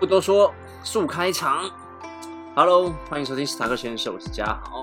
[0.00, 0.52] 不多说，
[0.82, 1.70] 速开场。
[2.56, 4.82] Hello，欢迎收听史塔克先生，我是嘉豪。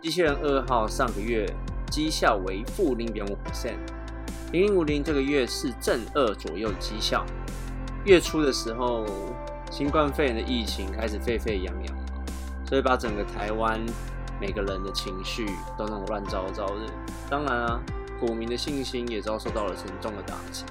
[0.00, 1.46] 机器人二号上个月
[1.90, 3.76] 绩效为负零点五 percent，
[4.52, 7.24] 零零五零这个月是正二左右的绩效。
[8.04, 9.04] 月初的时候，
[9.70, 11.96] 新冠肺炎的疫情开始沸沸扬扬
[12.66, 13.78] 所以把整个台湾
[14.40, 15.46] 每个人的情绪
[15.78, 16.80] 都弄乱糟糟的。
[17.28, 17.80] 当然啊，
[18.18, 20.64] 股民的信心也遭受到了沉重的打击。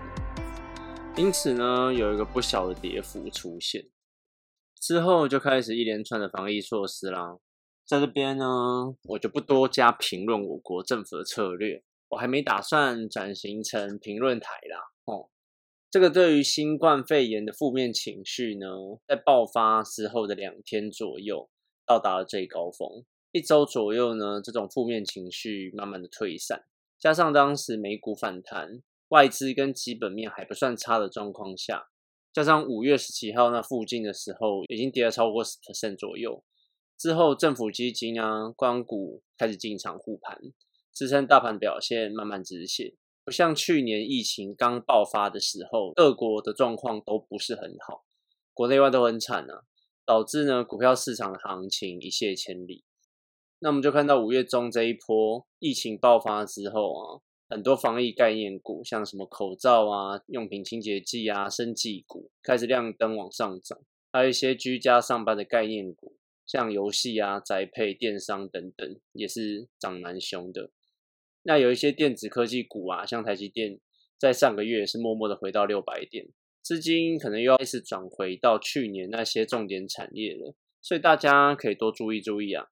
[1.18, 3.88] 因此呢，有一个不小的跌幅出现，
[4.81, 7.38] 之后就开始一连串的防疫措施啦。
[7.85, 8.45] 在这边呢，
[9.03, 14.91] 我就不多加评论我国政府的策略，我还没打算转型成评论台啦。
[15.05, 15.30] 哦，
[15.90, 18.68] 这个对于新冠肺炎的负面情绪呢，
[19.07, 21.49] 在爆发之后的两天左右
[21.85, 26.66] 到达了最高峰，一周左右呢，这种负面情绪慢慢的退散，
[26.99, 28.82] 加上当时美股反弹。
[29.16, 31.88] 外资跟基本面还不算差的状况下，
[32.34, 36.44] 加上五月十七号那附近的时候，已经跌了超过十 percent 左右。
[36.98, 40.38] 之后政府基金啊、光股开始进场护盘，
[40.94, 42.98] 支撑大盘表现慢慢止血。
[43.24, 48.04] 不像去年疫情刚爆发的时候，各国的状况都不是很好，
[48.54, 49.63] 国内外都很惨啊，
[50.05, 52.84] 导致呢股票市场的行情一泻千里。
[53.60, 57.24] 那我们就看到五月中这一波疫情爆发之后啊。
[57.48, 63.79] 很多防疫概念股，像什么口罩啊、用品清洁剂啊、生技股，开始亮灯往上涨；
[64.12, 70.72] 还有一些居家上班的概念股，像游戏啊、宅配、电商等等，也是涨蛮凶的。
[71.44, 73.79] 那有一些电子科技股啊，像台积电，
[74.18, 76.28] 在上个月是默默的回到六百点，
[76.63, 82.66] 资金可能又要开始转回到去年那些重点产业了，所以大家可以多注意注意啊。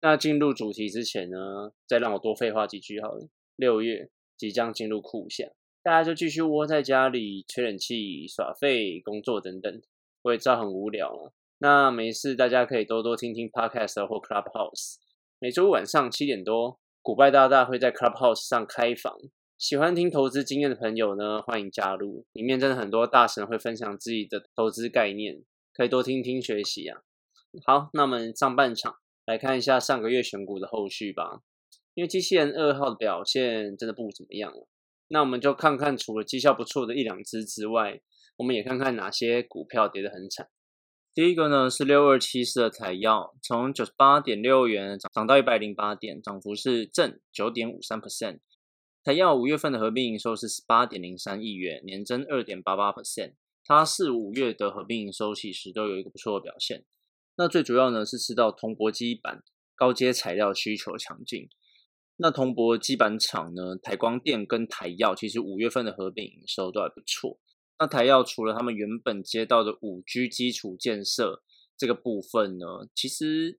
[0.00, 3.28] 那进入主题之前呢，再让我多废话几句好了。
[3.56, 5.50] 六月即将进入酷夏，
[5.82, 9.82] 大家就继续窝在家里吹冷气、耍废、工作等等。
[10.22, 14.96] 我也知道很无聊，那没事，大家可以多多听听 Podcast 或 Clubhouse。
[15.38, 19.14] 每周晚上七点多，古拜大大会在 Clubhouse 上开房。
[19.56, 22.26] 喜欢听投资经验的朋友呢，欢迎加入。
[22.32, 27.02] 里面真的很多大神会分享自己的投资概念，可以多听听学习啊。
[27.64, 31.42] 好，那我们上半场来看一下上个月选股的后续吧。
[31.94, 34.66] 因为机器人二号的表现真的不怎么样了，
[35.08, 38.00] 那我们就看看除了绩效不错的一两只之外，
[38.36, 40.48] 我们也看看哪些股票跌得很惨。
[41.14, 48.40] 第一个呢是六二七四的台药，从九十八点六元涨涨到一百零八点，涨幅是正九点五三 percent。
[49.04, 53.34] 台药五月份的合并营收是十八点零三亿元，年增二点八八 percent。
[53.62, 56.84] 它四五月的合并营收其实都有一个不错的表现。
[57.36, 59.44] 那最主要呢是吃到铜箔基板
[59.76, 61.48] 高阶材料需求强劲。
[62.16, 63.76] 那铜箔基板厂呢？
[63.82, 67.40] 台光电跟台药其实五月份的合并营收都还不错。
[67.78, 71.42] 那台药除了他们原本接到的五 G 基础建设
[71.76, 73.58] 这个部分呢，其实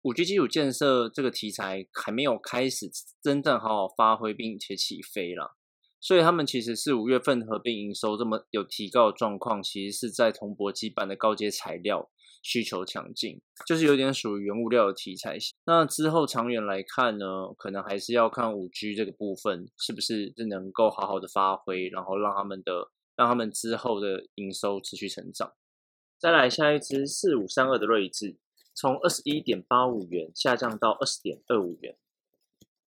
[0.00, 2.90] 五 G 基础建设这个题材还没有开始
[3.22, 5.58] 真正好好发挥并且起飞了。
[6.00, 12.10] 所以他们其实是五月份合并营收这么有提高的状况，其实是在铜箔基板的高阶材料。
[12.42, 15.54] 需求强劲，就是有点属于原物料的题材型。
[15.66, 25.52] 那之后长远来看呢，可能还是要看五 G 这个部分是不是能够好好的发挥，然后让他们的让他们之后的营收持续成长。
[26.18, 28.36] 再来下一支四五三二的睿智，
[28.74, 31.96] 从二十一点八五元下降到二十点二五元，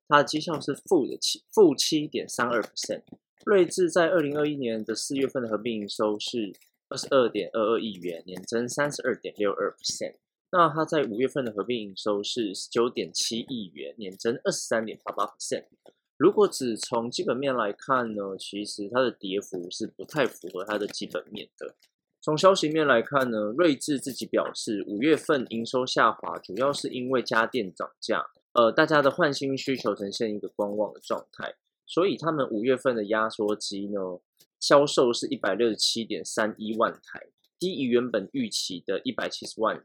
[0.08, 3.04] 它的绩效是负的七负七点三二 percent。
[3.46, 6.54] 睿智在二零二一年的四月份的合并营收是。
[6.94, 10.14] 二十二点二二亿元，年增三十二点六二 percent。
[10.52, 15.66] 那它在五月份的合并营收是十九点七亿元，年增二十三点八八 percent。
[16.18, 21.74] 如果只从基本面来看呢，其实它的跌幅是不太符合它的基本面的。
[22.22, 31.56] 从消息面来看呢，睿智自己表示，五月份营收下滑，主要是因为家电涨价，呃，大家的换新需求呈现一个观望的状态，
[31.88, 34.20] 所以他们五月份的压缩机呢。
[34.64, 37.28] 销售是一百六十七点三一万台，
[37.60, 39.84] 低于原本预期的一百七十万。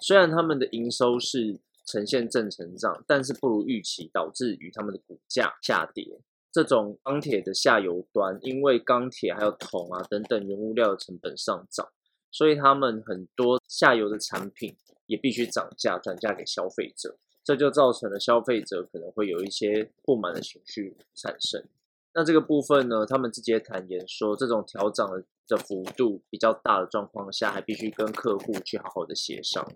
[0.00, 6.18] 虽然他们的营收是呈现正成长，但是不如预期，导致于他们的股价下跌。
[6.50, 11.88] 这种钢铁的下游端，因为钢铁还有铜啊等等原物料的成本上涨，
[12.32, 14.74] 所以他们很多下游的产品
[15.06, 17.16] 也必须涨价，转嫁给消费者。
[17.44, 21.64] 这就造成了消费者可能会有一些不满的情绪产生。
[22.12, 25.06] 那这个部分呢，他们直接坦言说，这种调整
[25.46, 29.72] 的幅度比较大的状况下，还必须跟客户去好好的协商。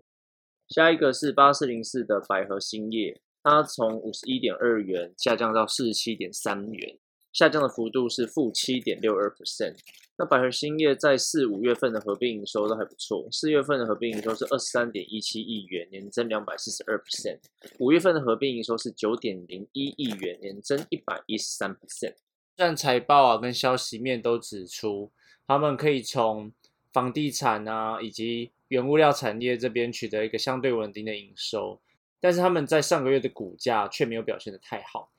[0.69, 6.99] 下一个是八四零四的百合兴业，它从五十一点二元下降到四十七点三元，
[7.33, 9.77] 下降的幅度是负七点六二 percent。
[10.17, 17.39] 那百合兴业在四五月份的合并营收都还不错，四月份的合并营收是二十三点一七亿元，年增两百四十二 percent；
[17.79, 22.15] 五月份的合并营收是九点零一亿元，年增一百一十三 percent。
[22.57, 25.11] 但财报啊跟消息面都指出，
[25.47, 26.53] 他们可以从
[26.93, 31.81] 房地产啊以及原物料产业这边取得一个相对稳定的营收，
[32.21, 35.11] 但是他们在上个月的股价却没有表现的太好。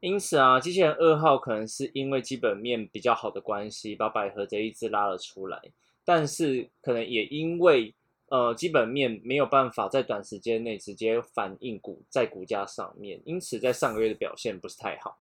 [0.00, 5.60] 因此啊，机器人二号可能是因为基本面比较好的关系，把百合这一只拉了出来。
[6.04, 7.94] 但是可能也因为
[8.28, 15.18] 呃基本面没有办法在短时间内直接反映股在股价上面，因此在上个月的表现不是太好。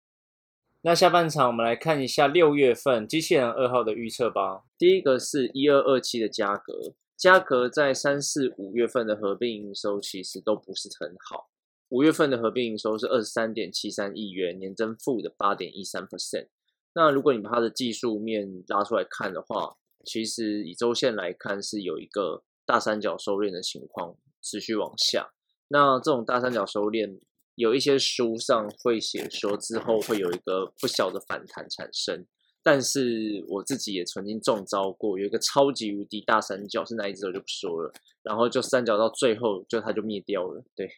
[0.81, 4.64] 那下半场我们来看一下六月份机器人二号的预测吧。
[4.78, 11.50] 第一个是一二二七的价格，价格在三四五月份的合并营收其实都不是很好。
[11.90, 16.48] 五月份的合并营收是二十三点七三亿元，年增负的八点一三 percent。
[16.94, 25.31] 那如果你把它的技术面拉出来看的话，其实以周线来看是有一个大三角收敛的情况持续往下。
[25.68, 27.20] 那这种大三角收敛，
[27.60, 32.26] 有一些书上会写说之后会有一个不小的反弹产生。
[32.64, 37.92] 但是我自己也曾经中招过，有一个超级无敌大三角是哪一只我就不说了，
[38.24, 40.90] 然后就三角到最后就它就灭掉了，对。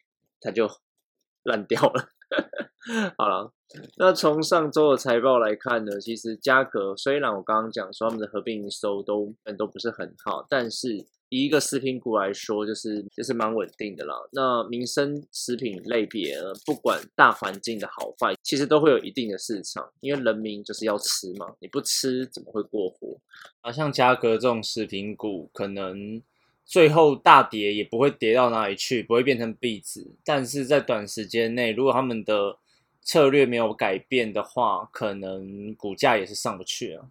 [0.43, 0.67] 它就
[1.43, 2.09] 烂掉了。
[3.15, 3.53] 好了，
[3.97, 14.15] 那从上周的财报来看呢，其实嘉格虽然我刚刚讲说他们的合并营收都都不是很好，但是以一个食品股来说，就是就是蛮稳定的啦。
[14.31, 23.17] 那民生食品类别，不管大环境的好坏，其实都会有一定的市场，因为人民就是要吃嘛，你不吃怎么会过活？
[23.61, 26.21] 啊，像嘉格这种食品股，可能。
[26.63, 30.07] 最后大跌也不会跌到哪里去，不会变成壁纸。
[30.23, 32.59] 但是在短时间内，如果他们的
[33.01, 37.09] 策略没有改变的话，可能股价也是上不去啊。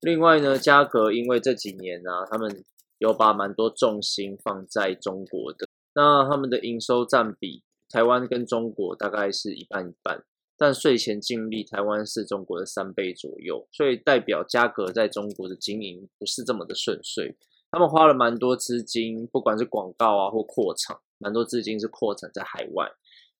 [0.00, 2.62] 另外呢，嘉格因为这几年呢，他们
[2.98, 10.24] 有把蛮多重心放在中国的，那他们的营收占比，台湾跟中国大概是一半一半，
[10.56, 17.36] 但税前净利台湾是中国的三倍左右，所以代表嘉格在中国的经营不是这么的顺遂。
[17.70, 22.90] 他们花了蛮多资金，不管是广告啊或扩厂，蛮多资金是扩展在海外。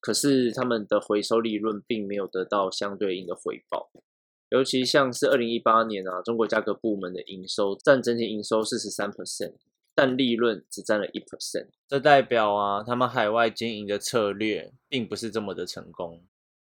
[0.00, 3.90] 可是他们的回收利润并没有得到相对应的回报。
[4.50, 9.54] 尤其像是二零一八年啊，中国价格部门的营收占整体营收四十三 percent，
[9.94, 11.68] 但利润只占了一 percent。
[11.86, 16.22] 这代表啊，他们海外经营的策略并不是这么的成功。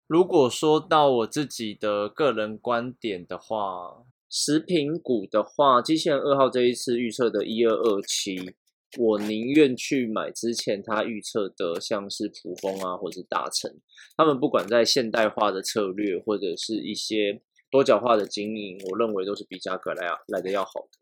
[0.07, 8.55] 如果说到我自己的个人观点的话，食品股的话，机器人二号这一次预测的一二二七，
[8.99, 13.73] 我宁愿去买之前他预测的，像是普丰啊，或者是大成，
[14.17, 17.41] 他们不管在现代化的策略，或者是一些
[17.71, 20.99] 多角化的经营，我认为都是比价格来来的要好的。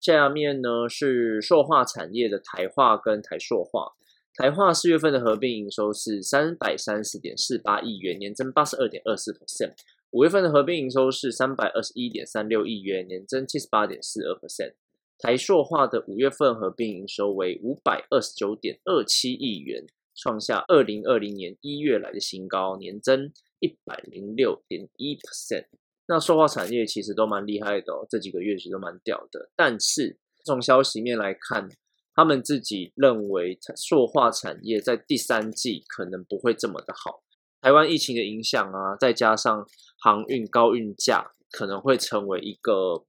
[0.00, 3.92] 下面呢是塑化产业的台化跟台塑化，
[4.34, 9.74] 台化四月份的合并营收是三百三十点四八亿元，年增八十二点二四 percent。
[10.10, 14.74] 五月份的合并营收是三百二十一点三六亿元，年增七十八点四二 percent。
[15.18, 19.84] 台塑化的五月份合并营收为五百二十九点二七亿元，
[20.14, 25.66] 创下二零二零年一月来的新高，年增一百零六点一 percent。
[26.08, 29.50] 那塑化产业其实都蛮厉害的哦，这几个月其实都蛮屌的。
[29.54, 31.68] 但是从消息面来看，
[32.14, 37.22] 他们自己认为塑化产业在第三季可能不会这么的好。
[37.60, 39.66] 台湾疫情的影响啊，再加上
[40.00, 43.04] 航运高运价，可能会成为一个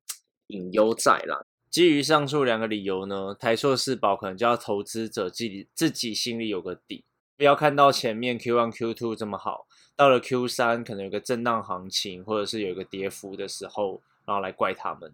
[0.48, 1.46] 隐忧在啦。
[1.72, 7.06] 基于上述两个理由呢，台硕四宝可能就要投资者自己自己心里有个底，
[7.38, 9.68] 不要看到前面 Q one Q two 这么好，
[10.00, 15.13] 到了 Q 三可能有个震荡行情，或者是有一个跌幅的时候，然后来怪他们。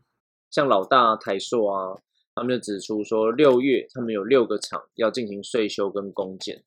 [0.52, 1.98] 像老大台硕啊，
[2.36, 6.64] 他们就指出说，六月他们有六个厂要进行税修跟工检，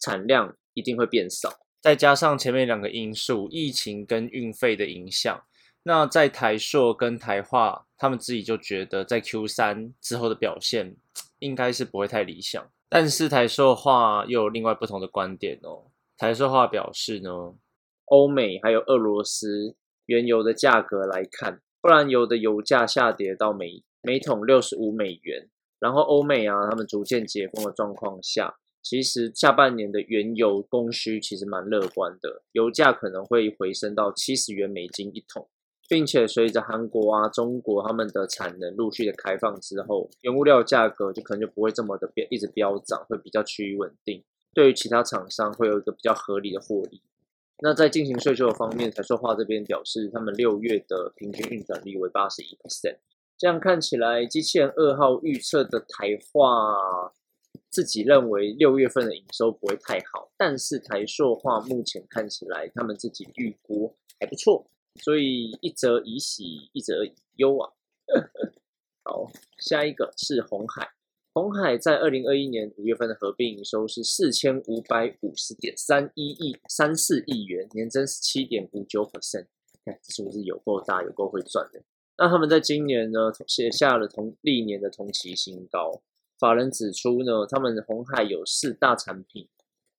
[0.00, 1.52] 产量一定会变少。
[1.82, 5.44] 再加上前面两个因素，疫情跟运费的影响，
[5.82, 10.96] 那在台硕跟台化，他们自己就觉得在 Q 三之后的表现
[11.40, 12.66] 应该是不会太理想。
[12.88, 15.91] 但是台硕话又有另外不同的观点哦。
[16.16, 17.54] 台硕化表示呢，
[18.06, 19.74] 欧美还有俄罗斯
[20.06, 25.48] 原油的价格来看，布兰油的油价下跌到每每桶六十五美元，
[25.80, 28.56] 然后欧美啊，他们逐渐解封的状况下。
[28.84, 35.48] 其实下半年的原油供需其实蛮乐观的，油价可能会回升到七十元美金一桶，
[35.88, 44.24] 并且随着韩国啊、中国他们的产能陆续的开放之后，原物料价格就可能就不会这么的飙，一直飙涨，会比较趋于稳定。
[44.54, 47.00] 对于其他厂商会有一个比较合理的获利。
[47.64, 52.96] 那在进行税收的方面，台塑化这边表示，他们六月的平均运转率为八十一 percent。
[53.38, 57.12] 这样看起来，机器人二号预测的台化
[57.70, 64.66] 自己认为六月份的营收不会太好，但是台塑化目前看起来他们自己预估还不错，
[64.96, 67.72] 所以一则以喜，一则以忧啊。
[69.04, 70.90] 好，下一个是红海。
[71.34, 79.46] 红海在二零二一年五月份的合并营收是四千五百五十点三一亿三四亿元，年增十七点五九 percent。
[79.82, 81.82] 看是不是有够大，有够会赚的？
[82.18, 86.02] 那他们在今年呢写下了同历年的同期新高。
[86.38, 89.48] 法人指出呢，他们红海有四大产品，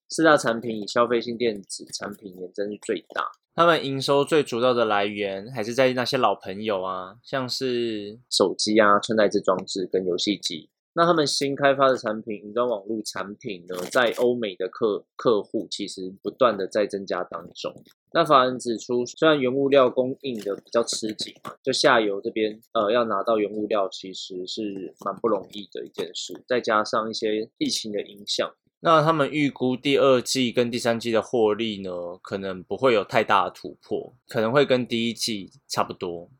[0.08, 3.32] 四大产品以消费性电子产品年增是最大。
[3.56, 10.70] 他们营收最主要的来源还是在那些老朋友啊，像是手机啊、穿戴式装置跟游戏机。
[10.96, 17.74] 那他们新开发的产品，云端网络产品呢，在欧美的客客户其实不断的在增加当中。
[18.12, 31.90] 那法人指出，虽然原物料供应的比较吃紧嘛，就下游这边呃要拿到原物料其实是蛮不容易的一件事，再加上一些疫情的影响，那他们预估第二季跟第三季的获利呢，
[32.22, 36.30] 可能不会有太大的突破，可能会跟第一季差不多。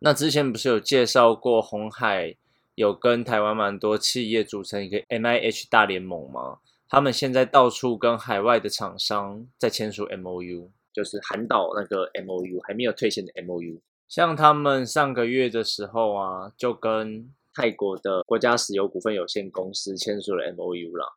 [0.00, 2.36] 那之前不是有介绍过红海？
[2.74, 6.58] 有跟台湾蛮多企业组成一个 M I H 大联盟吗？
[6.88, 13.80] 他们现在到处跟海外的厂商在签署 M O U，就是韩岛那个 M O U 还没有退线的 M O U。
[14.08, 21.16] 像他们上个月的时候啊，就跟泰国的国家石油股份有限公司签署了 M O U 了。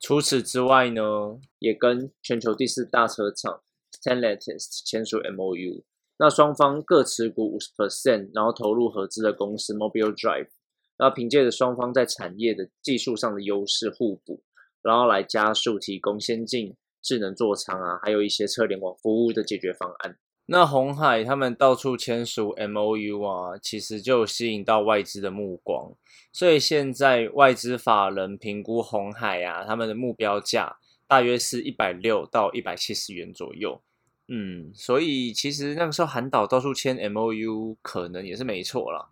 [0.00, 5.82] 除此之外呢，也跟全球第四大车厂 Stellantis 签署 M O U。
[6.16, 10.48] 那双方各持股五十 percent，然后投入合资的公司 Mobile Drive，
[10.96, 14.42] 然后凭借着双方在产业的技术上的优势互补，
[14.80, 20.16] 然后来加速提供先进智能座舱啊，还有一些车联网服务的解决方案。
[20.46, 25.94] 那红海他们到处签署 M O U 啊，其实就吸引到外资的目光，
[26.32, 30.76] 所以现在外资法人评估红海啊，他们的目标价
[31.08, 33.82] 大约是一百六到一百七十元左右。
[34.28, 39.10] 嗯，所以其实那个时候韩导到处签 M O U 可能也是没错啦，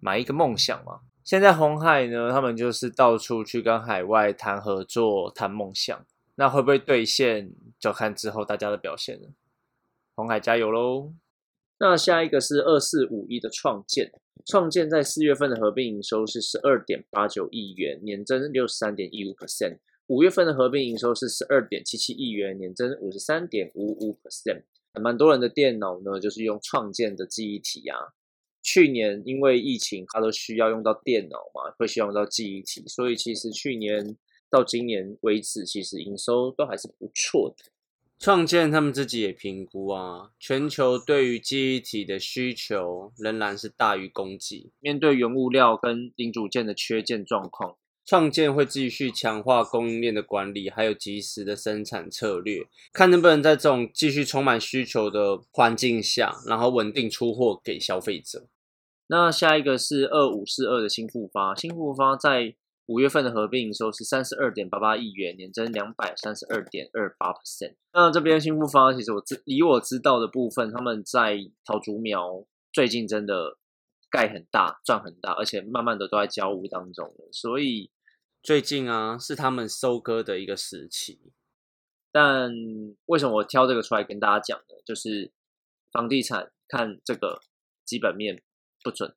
[0.00, 1.00] 买一个梦想嘛。
[1.22, 6.04] 现在红海呢，他们就是到处去跟海外谈合作、谈梦想，
[6.36, 9.30] 那会不会兑现，就看之后大家的表现了。
[10.16, 11.12] 红海加油喽！
[11.78, 14.10] 那下一个是二四五一的创建，
[14.44, 19.78] 创建在四月份的合并营收是十二点八九亿元，年增六十三点一五 percent。
[20.08, 24.62] 五月份的合并营收是十二点七七亿元，年增五十三点五五 percent。
[24.94, 27.96] 蛮多人的电脑呢，就是用创建的记忆体啊。
[28.62, 34.16] 去年因为疫情，它都需要用到电脑嘛，会需要用到记忆体，所以其实去年
[34.50, 37.66] 到今年为止，其实营收都还是不错的。
[38.18, 47.76] 创建他们自己也评估啊，全球对于记忆体的需求仍然是大于供给，面对原物料跟零组件的缺件状况。
[48.08, 58.48] 创建会继续强化供应链的管理，还有及时的生产策略，看能不能在这种继续充满需求的环境下，然后稳定出货给消费者。
[59.08, 62.54] 那下一个是二五四二的新复发，新复发在
[62.86, 67.74] 五月份的合并营收是三十二点八八亿元，年增两百三十二点二八 percent。
[67.92, 73.58] 那这边新复发其实我知以我知道的部分，他们在桃竹苗最近真的
[74.10, 77.90] 盖很大，赚很大，而且慢慢的都在交屋当中，所以。
[78.48, 81.20] 最近啊，是他们收割的一个时期，
[82.10, 82.50] 但
[83.04, 84.76] 为什么我挑这个出来跟大家讲呢？
[84.86, 85.30] 就是
[85.92, 87.42] 房地产看这个
[87.84, 88.42] 基本面
[88.82, 89.14] 不准，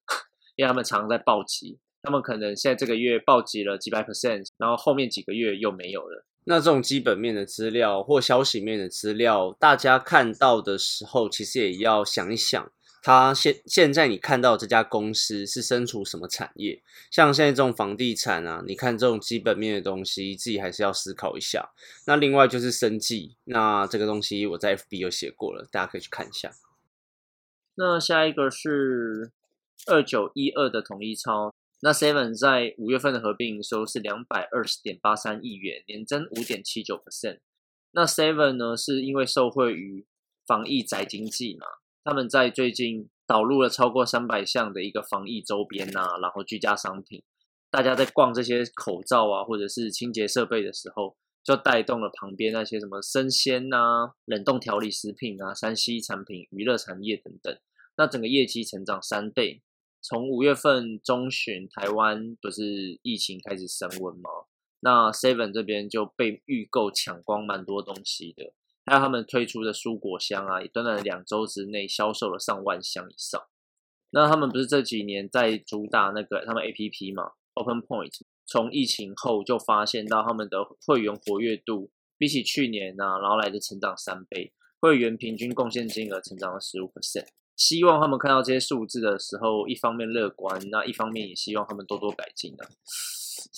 [0.58, 6.26] 因为他们常在暴击，他们可能现在这个月暴击了几百 percent，然后后面几个月又没有了。
[6.44, 12.70] 那这种基本面的资料或消息面的资料，大家看到的时候，其实也要想一想。
[13.02, 16.84] 他现现在你看到这家公司是身处什么产业？
[17.10, 21.72] 像现在这种房地产啊，你看这种基本面的东西，自己还是要思考一下。
[22.06, 26.52] 那另外就是生计，那这个东西我在 FB 有写过了，大家可以去看一下。
[27.74, 29.32] 那下一个是
[29.88, 37.40] 二九一二的统一超，那 Seven 在五月份的合并营收是两百二十点八三亿元，年增五点七九 percent。
[37.94, 40.06] 那 Seven 呢，是因为受惠于
[40.46, 41.66] 防疫宅经济嘛？
[42.04, 47.24] 他们在最近导入了超过三百项的一个防疫周边呐，然后居家商品，
[47.70, 57.56] 大家在逛这些口罩啊，或者是清洁设备的时候，就带动了旁边那些什么生鲜呐、冷冻调理食品啊、山西产品、娱乐产业等等，
[57.98, 59.62] 那整个业绩成长三倍。
[60.02, 64.30] 从五月份中旬，台湾不是疫情开始升温吗？
[64.80, 68.52] 那 Seven 这边就被预购抢光蛮多东西的。
[68.86, 73.42] 还有他们推出的蔬果箱啊，也短短两周之内销售了上万箱以上。
[74.12, 87.28] 那他们不是这几年在主打那个他们 A P P 嘛？Open Point 从疫情后就发现到他们的会员活跃度比起去年呢，然后来的成长三倍，会员平均贡献金额成长了十五 percent。
[87.56, 92.68] 希望他们看到这些数字的时候，一方面乐观，那一方面也希望他们多多改进啊。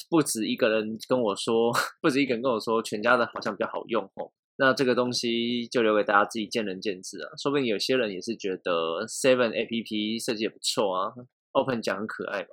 [0.09, 4.31] 不止一个人跟我说， 不止一个人跟我说，全家的好像比较好用哦。
[4.57, 7.29] 那这个东西就留给大家自己见仁见智啊。
[7.37, 11.13] 说不定有些人也是觉得 Seven A P P 设计也不错啊
[11.51, 12.49] ，Open 讲很可爱嘛。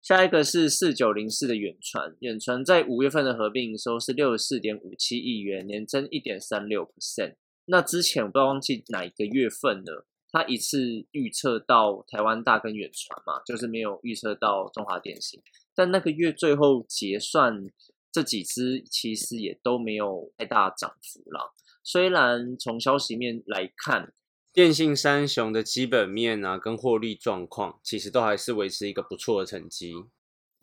[0.00, 7.34] 下一个是四九零四的远传，远传在五月份的合并营收是六十四点五七亿元，年增一点三六 percent。
[7.66, 10.06] 那之前我不知道忘记哪一个月份了。
[10.30, 15.40] 他一次预测到台湾大跟远传嘛，就是没有预测到中华电信。
[15.74, 17.66] 但那个月最后结算，
[18.10, 21.54] 这几只其实也都没有太大涨幅了。
[21.82, 24.12] 虽然从消息面来看，
[24.52, 29.94] 电信三雄的基本面啊跟获利状况，其实都还是维持一个不错的成绩。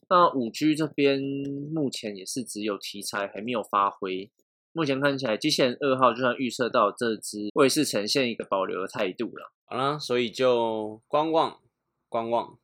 [0.07, 1.19] 那五 G 这边
[1.73, 4.31] 目前也是只有题材还没有发挥。
[4.71, 9.51] 目前看起来，机器人二号就算预测到这只，我也是呈现一个保留的态度了。
[9.65, 11.59] 好了，所以就观望，
[12.09, 12.59] 观望。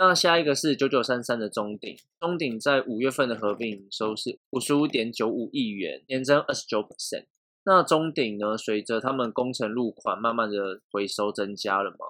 [0.00, 7.24] 那下一个是九九三三的中鼎，中鼎在五月份的合并营收是五十五点九五亿元，年增二十九 percent。
[7.64, 12.06] 那中鼎呢，随着他们工程入款慢慢的回收增加了嘛，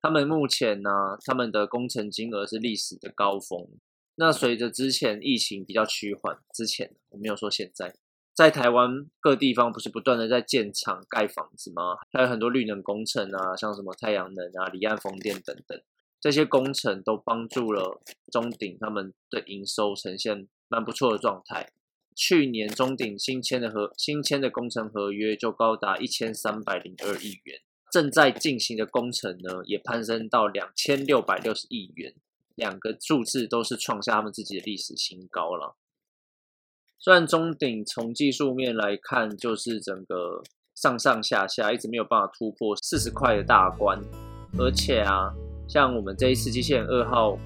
[0.00, 3.66] 他们目前呢，他们的工程金额是历史的高峰。
[4.14, 7.92] 那随着之前疫情比较趋缓，之前我没有说现在。
[8.34, 11.96] 在台湾各地方不是不断的在建厂盖房子吗？
[12.12, 15.82] 还有很多绿能工程啊，像什么太阳能啊、离岸风电等等，
[16.22, 18.00] 这些工程都帮助了
[18.30, 21.72] 中鼎他们的营收呈现蛮不错的状态。
[22.14, 27.58] 去年中鼎新签的合新签的工程合约就高达一千三百零二亿元，
[27.90, 32.14] 正在进行的工程呢也攀升到两千六百六十亿元，
[32.54, 35.76] 两个数字都是创下他们自己的历史新高了。
[37.00, 44.00] 虽然中鼎从技术面来看，就是整个上上下下一直没有办法突破四十块的大关，
[44.56, 45.32] 而且啊，
[45.72, 47.38] 像我们这一次机器人二号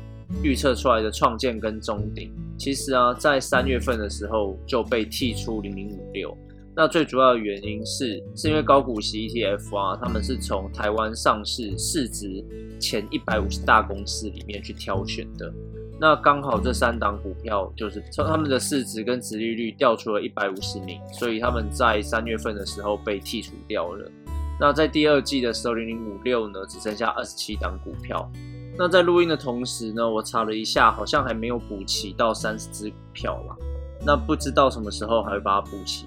[0.43, 6.37] 预测出来的创建跟中鼎，其实啊，在三月份的时候就被剔出零零五六。
[6.75, 12.45] 那最主要的原因是，是因为高股息 ETF 啊，他们是从台湾上市市值
[12.81, 15.55] 前一百五十大公司里面去挑选的。
[16.01, 24.11] 那刚好这三档股票就是从他们的市值跟殖利率掉出了一百五十名，所以他们在三月份的时候被剔除掉了。
[24.59, 28.31] 那在第二季的时候，零零五六呢只剩下二十七档股票。
[28.79, 33.57] 那在录音的同时呢，我查了一下，好像还没有补齐到三十只股票嘛。
[34.05, 36.07] 那不知道什么时候还会把它补齐。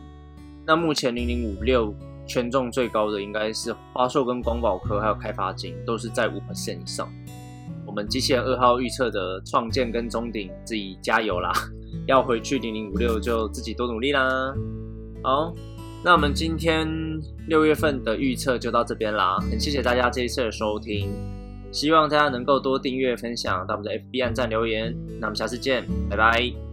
[0.66, 1.94] 那目前零零五六
[2.28, 7.12] 权重最高的应该是华硕跟光宝科，还有开发金，都是在五 percent 以上。
[7.88, 11.52] 我们机器人二号预测的创建跟中鼎，自己加油啦！
[12.06, 14.54] 要回去零零五六就自己多努力啦。
[15.24, 15.52] 好，
[16.04, 16.88] 那我们今天
[17.48, 21.10] 六月份的预测就到这边啦，很谢谢大家这一次的收听，
[21.72, 24.96] 希望大家能够多订阅、分享到我们的 FB 按赞留言。
[25.20, 26.69] 那我们下次见，拜拜。